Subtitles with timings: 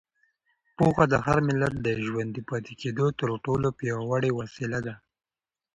[0.75, 4.95] پوهه د هر ملت د ژوندي پاتې کېدو تر ټولو پیاوړې وسیله ده.